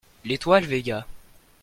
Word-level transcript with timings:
L'étoile 0.25 0.65
Véga. 0.65 1.05